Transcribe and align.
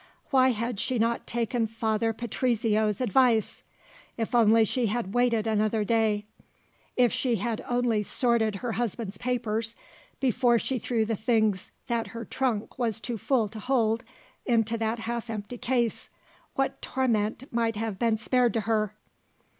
Why 0.31 0.49
had 0.49 0.79
she 0.79 0.97
not 0.97 1.27
taken 1.27 1.67
Father 1.67 2.11
Patrizio's 2.11 3.01
advice? 3.01 3.61
If 4.17 4.29
she 4.67 4.87
had 4.87 5.05
only 5.05 5.11
waited 5.13 5.45
another 5.45 5.83
day; 5.83 6.25
if 6.97 7.13
she 7.13 7.35
had 7.35 7.63
only 7.69 8.01
sorted 8.01 8.55
her 8.55 8.71
husband's 8.71 9.19
papers, 9.19 9.75
before 10.19 10.57
she 10.57 10.79
threw 10.79 11.05
the 11.05 11.15
things 11.15 11.71
that 11.85 12.07
her 12.07 12.25
trunk 12.25 12.79
was 12.79 12.99
too 12.99 13.19
full 13.19 13.47
to 13.49 13.59
hold 13.59 14.03
into 14.43 14.75
that 14.79 14.97
half 14.97 15.29
empty 15.29 15.59
case, 15.59 16.09
what 16.55 16.81
torment 16.81 17.43
might 17.53 17.75
have 17.75 17.99
been 17.99 18.17
spared 18.17 18.55
to 18.55 18.61
her! 18.61 18.95